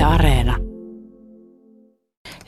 Yle 0.00 0.06
Areena. 0.06 0.56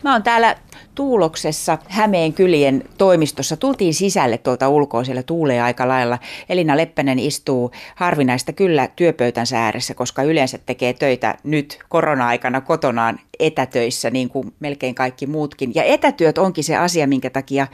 Mä 0.05 0.13
oon 0.13 0.23
täällä 0.23 0.57
Tuuloksessa 0.95 1.79
Hämeen 1.89 2.33
kylien 2.33 2.85
toimistossa. 2.99 3.57
Tultiin 3.57 3.95
sisälle 3.95 4.39
tuolta 4.39 4.69
ulkoa, 4.69 5.05
siellä 5.05 5.23
tuulee 5.23 5.63
aika 5.63 5.89
lailla. 5.89 6.19
Elina 6.49 6.77
Leppänen 6.77 7.19
istuu 7.19 7.71
harvinaista 7.95 8.53
kyllä 8.53 8.89
työpöytänsä 8.97 9.65
ääressä, 9.65 9.95
koska 9.95 10.23
yleensä 10.23 10.59
tekee 10.67 10.93
töitä 10.93 11.39
nyt 11.45 11.79
korona-aikana 11.89 12.61
kotonaan 12.61 13.21
etätöissä, 13.39 14.11
niin 14.11 14.29
kuin 14.29 14.55
melkein 14.61 14.95
kaikki 14.95 15.27
muutkin. 15.27 15.73
Ja 15.75 15.85
etätyöt 15.85 16.39
onkin 16.39 16.65
se 16.65 16.77
asia, 16.77 17.07
minkä 17.07 17.31
takia 17.31 17.67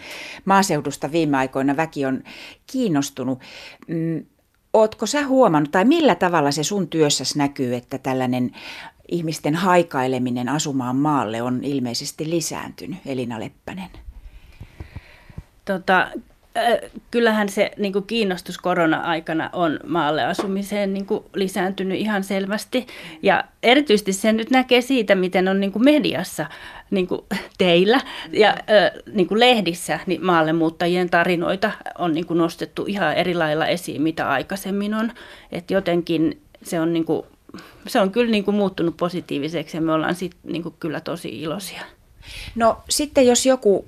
maaseudusta 0.44 1.12
viime 1.12 1.36
aikoina 1.36 1.76
väki 1.76 2.06
on 2.06 2.22
kiinnostunut. 2.66 3.38
Mm, 3.88 4.24
Ootko 4.72 5.06
sä 5.06 5.26
huomannut, 5.26 5.70
tai 5.70 5.84
millä 5.84 6.14
tavalla 6.14 6.50
se 6.50 6.62
sun 6.62 6.88
työssäsi 6.88 7.38
näkyy, 7.38 7.74
että 7.74 7.98
tällainen 7.98 8.50
ihmisten 9.08 9.54
haikaileminen 9.54 10.48
asumaan 10.48 10.96
maalle 10.96 11.42
on 11.42 11.60
ilmeisesti 11.64 12.30
lisääntynyt, 12.30 12.98
Elina 13.06 13.40
Leppänen? 13.40 13.90
Tota, 15.64 16.08
kyllähän 17.10 17.48
se 17.48 17.70
niin 17.76 17.92
kuin 17.92 18.04
kiinnostus 18.06 18.58
korona-aikana 18.58 19.50
on 19.52 19.80
maalle 19.86 20.24
asumiseen 20.24 20.94
niin 20.94 21.06
kuin 21.06 21.24
lisääntynyt 21.34 21.98
ihan 21.98 22.24
selvästi. 22.24 22.86
Ja 23.22 23.44
erityisesti 23.62 24.12
se 24.12 24.32
nyt 24.32 24.50
näkee 24.50 24.80
siitä, 24.80 25.14
miten 25.14 25.48
on 25.48 25.60
niin 25.60 25.72
kuin 25.72 25.84
mediassa 25.84 26.46
niin 26.90 27.06
kuin 27.06 27.20
teillä 27.58 28.00
ja 28.32 28.56
niin 29.12 29.28
kuin 29.28 29.40
lehdissä 29.40 30.00
niin 30.06 30.26
maalle 30.26 30.52
muuttajien 30.52 31.10
tarinoita 31.10 31.70
on 31.98 32.12
niin 32.12 32.26
kuin 32.26 32.38
nostettu 32.38 32.84
ihan 32.86 33.14
eri 33.14 33.34
lailla 33.34 33.66
esiin, 33.66 34.02
mitä 34.02 34.28
aikaisemmin 34.28 34.94
on. 34.94 35.12
Et 35.52 35.70
jotenkin 35.70 36.40
se 36.62 36.80
on, 36.80 36.92
niin 36.92 37.04
kuin, 37.04 37.22
se 37.86 38.00
on 38.00 38.10
kyllä 38.10 38.30
niin 38.30 38.44
kuin 38.44 38.54
muuttunut 38.54 38.96
positiiviseksi 38.96 39.76
ja 39.76 39.80
me 39.80 39.92
ollaan 39.92 40.14
sit, 40.14 40.36
niin 40.44 40.62
kuin 40.62 40.74
kyllä 40.80 41.00
tosi 41.00 41.42
iloisia. 41.42 41.82
No 42.54 42.82
sitten 42.88 43.26
jos 43.26 43.46
joku 43.46 43.86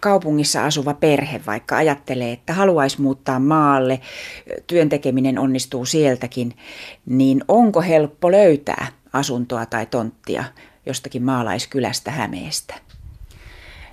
kaupungissa 0.00 0.64
asuva 0.64 0.94
perhe 0.94 1.40
vaikka 1.46 1.76
ajattelee, 1.76 2.32
että 2.32 2.52
haluaisi 2.52 3.00
muuttaa 3.00 3.38
maalle, 3.38 4.00
työn 4.66 4.88
tekeminen 4.88 5.38
onnistuu 5.38 5.84
sieltäkin, 5.84 6.54
niin 7.06 7.44
onko 7.48 7.80
helppo 7.80 8.32
löytää 8.32 8.86
asuntoa 9.12 9.66
tai 9.66 9.86
tonttia 9.86 10.44
jostakin 10.86 11.22
maalaiskylästä 11.22 12.10
Hämeestä? 12.10 12.74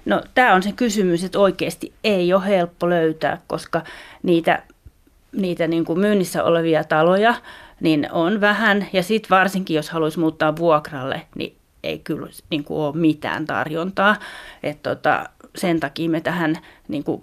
No 0.05 0.23
tämä 0.33 0.53
on 0.53 0.63
se 0.63 0.71
kysymys, 0.71 1.23
että 1.23 1.39
oikeasti 1.39 1.93
ei 2.03 2.33
ole 2.33 2.45
helppo 2.45 2.89
löytää, 2.89 3.41
koska 3.47 3.81
niitä, 4.23 4.63
niitä 5.31 5.67
niin 5.67 5.85
kuin 5.85 5.99
myynnissä 5.99 6.43
olevia 6.43 6.83
taloja 6.83 7.35
niin 7.81 8.11
on 8.11 8.41
vähän. 8.41 8.87
Ja 8.93 9.03
sitten 9.03 9.29
varsinkin, 9.29 9.75
jos 9.75 9.89
haluaisi 9.89 10.19
muuttaa 10.19 10.55
vuokralle, 10.55 11.21
niin 11.35 11.57
ei 11.83 11.99
kyllä 11.99 12.27
niin 12.49 12.63
kuin 12.63 12.79
ole 12.79 12.95
mitään 12.95 13.45
tarjontaa. 13.45 14.15
Et 14.63 14.83
tota, 14.83 15.29
sen 15.55 15.79
takia 15.79 16.09
me 16.09 16.21
tähän 16.21 16.57
niin 16.87 17.03
kuin, 17.03 17.21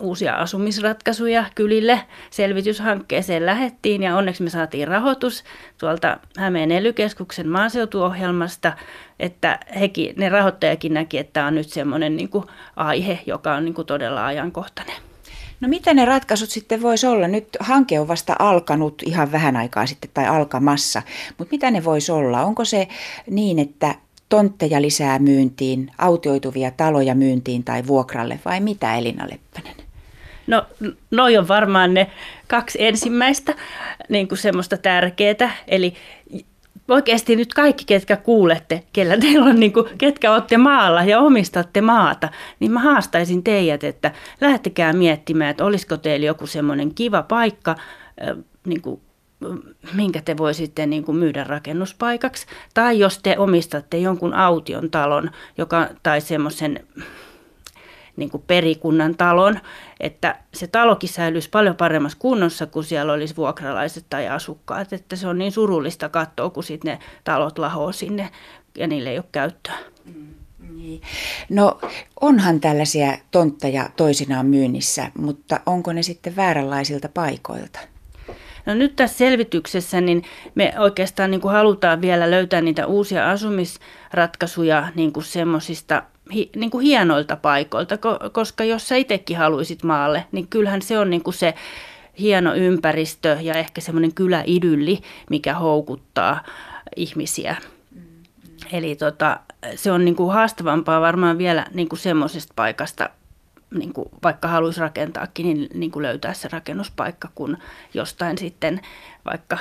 uusia 0.00 0.34
asumisratkaisuja 0.34 1.44
kylille 1.54 2.00
selvityshankkeeseen 2.30 3.46
lähettiin 3.46 4.02
ja 4.02 4.16
onneksi 4.16 4.42
me 4.42 4.50
saatiin 4.50 4.88
rahoitus 4.88 5.44
tuolta 5.78 6.18
Hämeen 6.38 6.72
ely 6.72 6.94
maaseutuohjelmasta, 7.44 8.72
että 9.20 9.58
hekin, 9.80 10.14
ne 10.16 10.28
rahoittajakin 10.28 10.94
näki, 10.94 11.18
että 11.18 11.32
tämä 11.32 11.46
on 11.46 11.54
nyt 11.54 11.68
semmoinen 11.68 12.16
niin 12.16 12.30
aihe, 12.76 13.18
joka 13.26 13.54
on 13.54 13.64
niin 13.64 13.74
kuin, 13.74 13.86
todella 13.86 14.26
ajankohtainen. 14.26 15.05
No 15.60 15.68
mitä 15.68 15.94
ne 15.94 16.04
ratkaisut 16.04 16.50
sitten 16.50 16.82
voisi 16.82 17.06
olla? 17.06 17.28
Nyt 17.28 17.48
hanke 17.60 18.00
on 18.00 18.08
vasta 18.08 18.36
alkanut 18.38 19.02
ihan 19.06 19.32
vähän 19.32 19.56
aikaa 19.56 19.86
sitten 19.86 20.10
tai 20.14 20.26
alkamassa, 20.26 21.02
mutta 21.38 21.52
mitä 21.52 21.70
ne 21.70 21.84
voisi 21.84 22.12
olla? 22.12 22.42
Onko 22.42 22.64
se 22.64 22.88
niin, 23.30 23.58
että 23.58 23.94
tontteja 24.28 24.82
lisää 24.82 25.18
myyntiin, 25.18 25.90
autioituvia 25.98 26.70
taloja 26.70 27.14
myyntiin 27.14 27.64
tai 27.64 27.86
vuokralle 27.86 28.40
vai 28.44 28.60
mitä 28.60 28.96
Elina 28.96 29.26
Leppänen? 29.30 29.86
No 30.46 30.66
noi 31.10 31.36
on 31.36 31.48
varmaan 31.48 31.94
ne 31.94 32.10
kaksi 32.48 32.84
ensimmäistä 32.84 33.54
niin 34.08 34.28
kuin 34.28 34.38
semmoista 34.38 34.76
tärkeää. 34.76 35.56
Eli 35.68 35.94
oikeasti 36.88 37.36
nyt 37.36 37.54
kaikki, 37.54 37.84
ketkä 37.84 38.16
kuulette, 38.16 38.82
kellä 38.92 39.16
teillä 39.16 39.44
on, 39.44 39.60
niin 39.60 39.72
kuin, 39.72 39.86
ketkä 39.98 40.32
olette 40.32 40.56
maalla 40.56 41.02
ja 41.02 41.20
omistatte 41.20 41.80
maata, 41.80 42.28
niin 42.60 42.72
mä 42.72 42.80
haastaisin 42.80 43.44
teidät, 43.44 43.84
että 43.84 44.12
lähtekää 44.40 44.92
miettimään, 44.92 45.50
että 45.50 45.64
olisiko 45.64 45.96
teillä 45.96 46.26
joku 46.26 46.46
semmoinen 46.46 46.94
kiva 46.94 47.22
paikka, 47.22 47.76
niin 48.66 48.82
kuin 48.82 49.00
minkä 49.94 50.22
te 50.22 50.36
voisitte 50.36 50.86
niin 50.86 51.04
kuin 51.04 51.16
myydä 51.16 51.44
rakennuspaikaksi. 51.44 52.46
Tai 52.74 52.98
jos 52.98 53.18
te 53.18 53.38
omistatte 53.38 53.98
jonkun 53.98 54.34
aution 54.34 54.90
talon 54.90 55.30
joka, 55.58 55.88
tai 56.02 56.20
semmoisen 56.20 56.86
niin 58.16 58.30
kuin 58.30 58.42
perikunnan 58.46 59.16
talon, 59.16 59.60
että 60.00 60.36
se 60.54 60.66
talokin 60.66 61.08
säilyisi 61.08 61.50
paljon 61.50 61.76
paremmassa 61.76 62.18
kunnossa, 62.18 62.66
kun 62.66 62.84
siellä 62.84 63.12
olisi 63.12 63.36
vuokralaiset 63.36 64.06
tai 64.10 64.28
asukkaat. 64.28 64.92
Että 64.92 65.16
se 65.16 65.28
on 65.28 65.38
niin 65.38 65.52
surullista 65.52 66.08
katsoa, 66.08 66.50
kun 66.50 66.64
sitten 66.64 66.92
ne 66.92 66.98
talot 67.24 67.58
lahoo 67.58 67.92
sinne 67.92 68.30
ja 68.78 68.86
niille 68.86 69.10
ei 69.10 69.18
ole 69.18 69.24
käyttöä. 69.32 69.78
Mm, 70.04 70.34
niin. 70.76 71.02
No 71.48 71.78
onhan 72.20 72.60
tällaisia 72.60 73.18
tontteja 73.30 73.90
toisinaan 73.96 74.46
myynnissä, 74.46 75.10
mutta 75.18 75.60
onko 75.66 75.92
ne 75.92 76.02
sitten 76.02 76.36
vääränlaisilta 76.36 77.08
paikoilta? 77.08 77.80
No 78.66 78.74
nyt 78.74 78.96
tässä 78.96 79.18
selvityksessä 79.18 80.00
niin 80.00 80.22
me 80.54 80.74
oikeastaan 80.78 81.30
niin 81.30 81.40
kuin 81.40 81.52
halutaan 81.52 82.00
vielä 82.00 82.30
löytää 82.30 82.60
niitä 82.60 82.86
uusia 82.86 83.30
asumisratkaisuja 83.30 84.88
niin 84.94 85.12
kuin 85.12 85.24
semmoisista 85.24 86.02
hi, 86.34 86.50
niin 86.56 86.70
kuin 86.70 86.86
hienoilta 86.86 87.36
paikoilta, 87.36 87.98
koska 88.32 88.64
jos 88.64 88.88
sä 88.88 88.96
itsekin 88.96 89.36
haluaisit 89.36 89.82
maalle, 89.82 90.24
niin 90.32 90.48
kyllähän 90.48 90.82
se 90.82 90.98
on 90.98 91.10
niin 91.10 91.22
kuin 91.22 91.34
se 91.34 91.54
hieno 92.18 92.54
ympäristö 92.54 93.38
ja 93.40 93.54
ehkä 93.54 93.80
semmoinen 93.80 94.14
kyläidylli, 94.14 95.00
mikä 95.30 95.54
houkuttaa 95.54 96.44
ihmisiä. 96.96 97.56
Eli 98.72 98.96
tota, 98.96 99.40
se 99.74 99.92
on 99.92 100.04
niin 100.04 100.16
kuin 100.16 100.32
haastavampaa 100.32 101.00
varmaan 101.00 101.38
vielä 101.38 101.66
niin 101.74 101.88
kuin 101.88 101.98
semmoisesta 101.98 102.52
paikasta 102.56 103.10
niin 103.74 103.92
kuin 103.92 104.08
vaikka 104.22 104.48
haluaisi 104.48 104.80
rakentaakin, 104.80 105.46
niin, 105.46 105.68
niin 105.74 105.90
kuin 105.90 106.02
löytää 106.02 106.34
se 106.34 106.48
rakennuspaikka, 106.52 107.28
kun 107.34 107.58
jostain 107.94 108.38
sitten 108.38 108.80
vaikka 109.24 109.58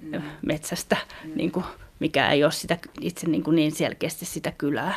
mm. 0.00 0.22
metsästä, 0.46 0.96
mm. 1.24 1.30
niin 1.34 1.52
kuin, 1.52 1.64
mikä 1.98 2.30
ei 2.30 2.44
ole 2.44 2.52
sitä, 2.52 2.78
itse 3.00 3.26
niin, 3.26 3.42
kuin 3.42 3.54
niin 3.54 3.72
selkeästi 3.72 4.24
sitä 4.24 4.52
kylää. 4.58 4.94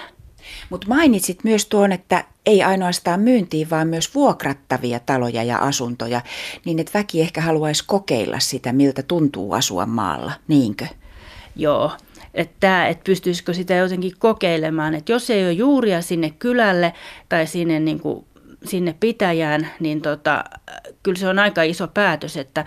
Mutta 0.69 0.87
mainitsit 0.87 1.43
myös 1.43 1.65
tuon, 1.65 1.91
että 1.91 2.25
ei 2.45 2.63
ainoastaan 2.63 3.19
myyntiin, 3.19 3.69
vaan 3.69 3.87
myös 3.87 4.15
vuokrattavia 4.15 4.99
taloja 4.99 5.43
ja 5.43 5.57
asuntoja, 5.57 6.21
niin 6.65 6.79
että 6.79 6.99
väki 6.99 7.21
ehkä 7.21 7.41
haluaisi 7.41 7.83
kokeilla 7.87 8.39
sitä, 8.39 8.73
miltä 8.73 9.03
tuntuu 9.03 9.53
asua 9.53 9.85
maalla, 9.85 10.31
niinkö? 10.47 10.87
Joo, 11.55 11.91
että, 12.33 12.87
että 12.87 13.03
pystyisikö 13.03 13.53
sitä 13.53 13.73
jotenkin 13.73 14.11
kokeilemaan, 14.19 14.95
että 14.95 15.11
jos 15.11 15.29
ei 15.29 15.43
ole 15.43 15.51
juuria 15.51 16.01
sinne 16.01 16.29
kylälle 16.29 16.93
tai 17.29 17.47
sinne 17.47 17.79
niin 17.79 17.99
kuin 17.99 18.25
sinne 18.65 18.95
pitäjään, 18.99 19.67
niin 19.79 20.01
tota, 20.01 20.43
kyllä 21.03 21.19
se 21.19 21.27
on 21.27 21.39
aika 21.39 21.63
iso 21.63 21.87
päätös, 21.87 22.37
että, 22.37 22.65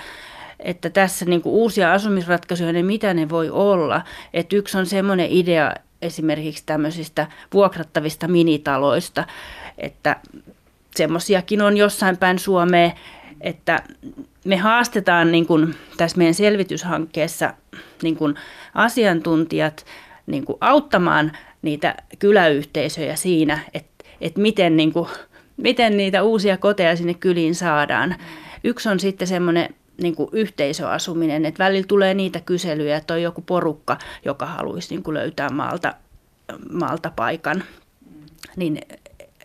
että 0.59 0.91
tässä 0.91 1.25
niin 1.25 1.43
kuin 1.43 1.53
uusia 1.53 1.93
asumisratkaisuja, 1.93 2.73
niin 2.73 2.87
mitä 2.87 3.15
ne 3.15 3.29
voi 3.29 3.51
olla. 3.51 4.03
Että 4.35 4.57
yksi 4.57 4.79
on 4.79 4.87
semmoinen 4.87 5.29
idea 5.31 5.75
esimerkiksi 6.03 6.63
tämmöisistä 6.67 7.27
vuokrattavista 7.55 8.29
minitaloista, 8.29 9.25
että 9.79 10.17
semmoisiakin 10.97 11.63
on 11.63 11.77
jossain 11.77 12.17
päin 12.17 12.39
Suomea, 12.39 12.91
että 13.41 13.83
me 14.45 14.57
haastetaan 14.57 15.33
niin 15.33 15.47
kuin 15.47 15.75
tässä 15.97 16.19
meidän 16.19 16.35
selvityshankkeessa 16.35 17.55
niin 18.03 18.17
kuin 18.17 18.35
asiantuntijat 18.75 19.87
niin 20.27 20.45
kuin 20.45 20.59
auttamaan 20.61 21.33
niitä 21.63 21.95
kyläyhteisöjä 22.19 23.17
siinä, 23.17 23.59
että, 23.75 24.05
että 24.21 24.41
miten 24.41 24.77
niin 24.77 24.93
kuin 24.93 25.09
miten 25.57 25.97
niitä 25.97 26.23
uusia 26.23 26.57
koteja 26.57 26.97
sinne 26.97 27.15
kyliin 27.15 27.55
saadaan. 27.55 28.17
Yksi 28.65 28.89
on 28.89 29.01
sitten 29.01 29.29
semmoinen 29.29 29.75
niin 30.03 30.17
kuin 30.17 30.29
yhteisöasuminen, 30.33 31.45
että 31.47 31.65
välillä 31.65 31.87
tulee 31.89 32.15
niitä 32.15 32.41
kyselyjä, 32.41 32.97
että 32.97 33.15
on 33.15 33.23
joku 33.23 33.43
porukka, 33.43 33.99
joka 34.25 34.47
haluaisi 34.47 34.95
niin 34.95 35.03
kuin 35.03 35.15
löytää 35.15 35.51
maalta, 35.51 35.95
maalta 36.73 37.13
paikan. 37.17 37.65
Niin 38.57 38.81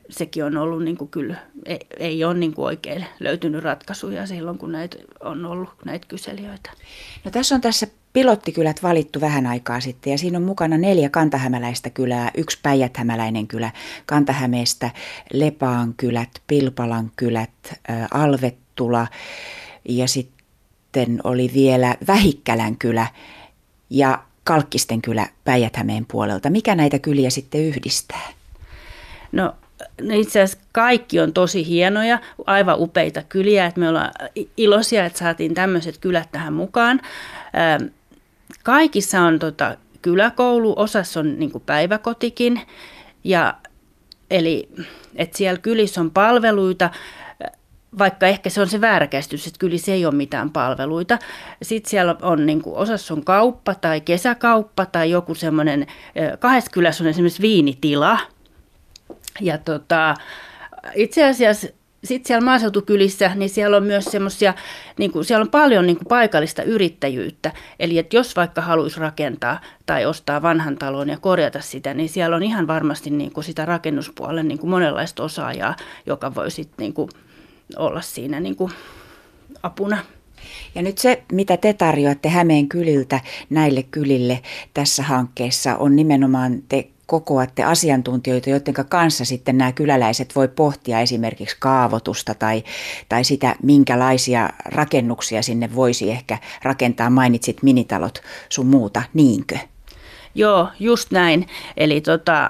sekin 0.10 0.44
on 0.44 0.58
ollut 0.58 0.84
niin 0.84 0.98
kuin 0.98 1.10
kyllä, 1.10 1.36
ei, 1.66 1.80
ei 1.98 2.24
ole 2.24 2.34
niin 2.34 2.54
kuin 2.54 2.66
oikein 2.66 3.06
löytynyt 3.20 3.64
ratkaisuja 3.64 4.28
silloin, 4.28 4.58
kun 4.58 4.72
näitä 4.72 4.98
on 5.20 5.46
ollut 5.46 5.70
näitä 5.86 6.08
kyselijöitä. 6.08 6.72
No 7.26 7.32
tässä 7.32 7.56
on 7.56 7.62
tässä 7.62 7.88
pilottikylät 8.14 8.84
valittu 8.84 9.22
vähän 9.22 9.48
aikaa 9.48 9.80
sitten 9.80 10.12
ja 10.12 10.18
siinä 10.18 10.38
on 10.38 10.44
mukana 10.44 10.78
neljä 10.78 11.10
kantahämäläistä 11.10 11.90
kylää, 11.90 12.32
yksi 12.38 12.60
päijäthämäläinen 12.64 13.48
kylä, 13.48 13.72
Kantahämeestä 14.06 14.90
Lepaan 15.34 15.94
kylät, 15.98 16.30
Pilpalan 16.48 17.12
kylät, 17.16 17.80
Alvettula 18.12 19.08
ja 19.90 20.08
sitten 20.08 20.41
oli 21.24 21.52
vielä 21.54 21.96
Vähikkälän 22.08 22.78
kylä. 22.78 23.08
Ja 23.90 24.24
Kalkkisten 24.44 25.02
kylä 25.02 25.28
päijät 25.44 25.78
puolelta. 26.08 26.50
Mikä 26.50 26.76
näitä 26.76 27.00
kyliä 27.00 27.30
sitten 27.30 27.62
yhdistää? 27.62 28.30
No 29.32 29.54
No 30.02 30.16
itse 30.16 30.42
asiassa 30.42 30.68
kaikki 30.72 31.20
on 31.20 31.34
tosi 31.34 31.68
hienoja, 31.68 32.20
aivan 32.46 32.80
upeita 32.80 33.24
kyliä, 33.30 33.66
että 33.66 33.80
me 33.80 33.90
ollaan 33.90 34.12
iloisia, 34.58 35.06
että 35.06 35.20
saatiin 35.20 35.54
tämmöiset 35.54 35.98
kylät 35.98 36.32
tähän 36.32 36.54
mukaan. 36.54 37.02
Kaikissa 38.64 39.22
on 39.22 39.40
tota 39.40 39.78
kyläkoulu, 40.02 40.74
osassa 40.78 41.20
on 41.20 41.40
niin 41.40 41.52
päiväkotikin, 41.66 42.62
ja 43.24 43.54
eli 44.32 44.70
että 45.16 45.38
siellä 45.38 45.60
kylissä 45.62 46.02
on 46.02 46.12
palveluita, 46.12 46.90
vaikka 47.98 48.28
ehkä 48.28 48.50
se 48.50 48.62
on 48.62 48.70
se 48.70 48.82
väärä 48.82 49.08
käsitys, 49.08 49.48
että 49.48 49.60
kylissä 49.60 49.92
ei 49.92 50.06
ole 50.06 50.16
mitään 50.16 50.50
palveluita. 50.50 51.20
Sitten 51.62 51.90
siellä 51.90 52.16
on 52.22 52.46
niin 52.46 52.62
kuin, 52.62 52.76
osassa 52.76 53.14
on 53.14 53.24
kauppa 53.24 53.76
tai 53.76 54.02
kesäkauppa 54.02 54.86
tai 54.86 55.12
joku 55.12 55.36
semmoinen, 55.36 55.88
kahdessa 56.40 56.72
kylässä 56.72 57.04
on 57.04 57.10
esimerkiksi 57.10 57.42
viinitila– 57.42 58.18
ja 59.42 59.58
tota, 59.58 60.16
itse 60.96 61.26
asiassa 61.26 61.68
sitten 62.04 62.28
siellä 62.28 62.46
maaseutukylissä, 62.46 63.32
niin 63.36 63.50
siellä 63.50 63.78
on 63.78 63.84
myös 63.84 64.06
semmoisia, 64.06 64.54
niin 64.98 65.12
siellä 65.22 65.44
on 65.44 65.50
paljon 65.50 65.88
niin 65.88 65.98
kuin 65.98 66.08
paikallista 66.08 66.64
yrittäjyyttä. 66.64 67.52
Eli 67.80 67.98
että 67.98 68.16
jos 68.16 68.36
vaikka 68.36 68.62
haluaisi 68.62 69.00
rakentaa 69.00 69.62
tai 69.86 70.06
ostaa 70.06 70.42
vanhan 70.42 70.78
talon 70.78 71.10
ja 71.10 71.18
korjata 71.18 71.62
sitä, 71.62 71.94
niin 71.94 72.10
siellä 72.10 72.36
on 72.36 72.44
ihan 72.44 72.68
varmasti 72.68 73.10
niin 73.10 73.32
kuin 73.32 73.44
sitä 73.44 73.66
rakennuspuolen 73.66 74.48
niin 74.48 74.60
kuin 74.60 74.70
monenlaista 74.70 75.24
osaajaa, 75.24 75.76
joka 76.06 76.36
voi 76.36 76.52
sitten 76.52 76.84
niin 76.84 77.10
olla 77.78 78.02
siinä 78.02 78.40
niin 78.40 78.56
kuin 78.56 78.72
apuna. 79.64 79.98
Ja 80.76 80.82
nyt 80.82 80.98
se, 80.98 81.24
mitä 81.32 81.58
te 81.58 81.74
tarjoatte 81.74 82.30
Hämeen 82.30 82.70
kyliltä 82.70 83.20
näille 83.50 83.84
kylille 83.84 84.40
tässä 84.74 85.04
hankkeessa, 85.04 85.76
on 85.76 85.96
nimenomaan 85.96 86.64
te 86.70 86.88
kokoatte 87.12 87.64
asiantuntijoita, 87.64 88.50
joiden 88.50 88.74
kanssa 88.90 89.26
sitten 89.26 89.58
nämä 89.58 89.72
kyläläiset 89.72 90.36
voi 90.36 90.48
pohtia 90.48 91.00
esimerkiksi 91.00 91.56
kaavoitusta 91.60 92.34
tai, 92.34 92.64
tai 93.10 93.24
sitä, 93.24 93.56
minkälaisia 93.64 94.50
rakennuksia 94.66 95.42
sinne 95.42 95.76
voisi 95.76 96.12
ehkä 96.12 96.38
rakentaa. 96.64 97.10
Mainitsit 97.10 97.64
minitalot 97.64 98.22
sun 98.50 98.68
muuta, 98.68 99.04
niinkö? 99.14 99.58
Joo, 100.36 100.68
just 100.80 101.12
näin. 101.12 101.48
Eli 101.78 102.02
tota, 102.02 102.50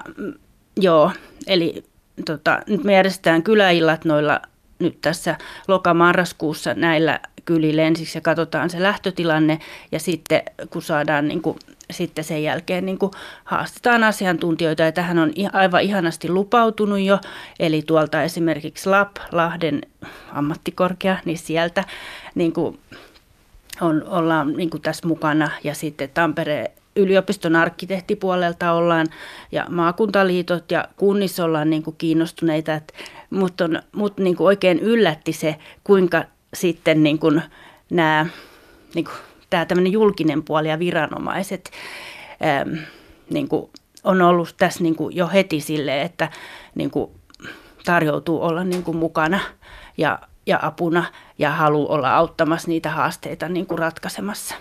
joo, 0.79 1.11
eli 1.47 1.83
tota, 2.25 2.61
nyt 2.67 2.83
me 2.83 2.93
järjestetään 2.93 3.43
kyläillat 3.43 4.05
noilla 4.05 4.41
nyt 4.81 5.01
tässä 5.01 5.37
lokamarraskuussa 5.67 6.73
näillä 6.73 7.19
kylille 7.45 7.87
ensiksi 7.87 8.17
ja 8.17 8.21
katsotaan 8.21 8.69
se 8.69 8.83
lähtötilanne. 8.83 9.59
Ja 9.91 9.99
sitten 9.99 10.43
kun 10.69 10.81
saadaan 10.81 11.27
niin 11.27 11.41
kuin, 11.41 11.59
sitten 11.91 12.23
sen 12.23 12.43
jälkeen 12.43 12.85
niin 12.85 12.97
kuin 12.97 13.11
haastetaan 13.43 14.03
asiantuntijoita. 14.03 14.83
Ja 14.83 14.91
tähän 14.91 15.19
on 15.19 15.33
aivan 15.53 15.81
ihanasti 15.81 16.29
lupautunut 16.29 16.99
jo, 16.99 17.19
eli 17.59 17.81
tuolta 17.81 18.23
esimerkiksi 18.23 18.89
LAP, 18.89 19.15
Lahden 19.31 19.81
ammattikorkea, 20.31 21.17
niin 21.25 21.37
sieltä 21.37 21.83
niin 22.35 22.53
kuin 22.53 22.79
on, 23.81 24.03
ollaan 24.07 24.53
niin 24.53 24.69
kuin 24.69 24.81
tässä 24.81 25.07
mukana. 25.07 25.51
Ja 25.63 25.75
sitten 25.75 26.09
Tampereen 26.09 26.67
yliopiston 26.95 27.55
arkkitehtipuolelta 27.55 28.71
ollaan 28.71 29.07
ja 29.51 29.65
maakuntaliitot 29.69 30.71
ja 30.71 30.87
kunnissa 30.97 31.45
ollaan 31.45 31.69
niin 31.69 31.83
kuin 31.83 31.95
kiinnostuneita, 31.97 32.73
että 32.73 32.93
mutta 33.31 33.63
mut 33.91 34.17
niin 34.17 34.35
kuin 34.35 34.47
oikein 34.47 34.79
yllätti 34.79 35.33
se, 35.33 35.55
kuinka 35.83 36.23
sitten 36.53 37.03
niin 37.03 37.19
kuin 37.19 37.41
nämä, 37.89 38.25
niin 38.95 39.05
kuin, 39.05 39.15
tämä 39.49 39.65
tämmöinen 39.65 39.91
julkinen 39.91 40.43
puoli 40.43 40.69
ja 40.69 40.79
viranomaiset 40.79 41.71
äm, 42.61 42.77
niin 43.29 43.47
kuin 43.47 43.69
on 44.03 44.21
ollut 44.21 44.55
tässä 44.57 44.83
niin 44.83 44.95
kuin 44.95 45.15
jo 45.15 45.27
heti 45.27 45.61
sille, 45.61 46.01
että 46.01 46.29
niin 46.75 46.91
kuin 46.91 47.11
tarjoutuu 47.85 48.43
olla 48.43 48.63
niin 48.63 48.83
kuin 48.83 48.97
mukana 48.97 49.39
ja, 49.97 50.19
ja 50.45 50.59
apuna 50.61 51.05
ja 51.39 51.51
haluaa 51.51 51.95
olla 51.95 52.15
auttamassa 52.15 52.67
niitä 52.67 52.89
haasteita 52.89 53.49
niin 53.49 53.65
kuin 53.65 53.79
ratkaisemassa. 53.79 54.55